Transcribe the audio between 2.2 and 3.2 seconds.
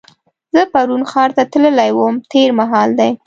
تېر مهال دی.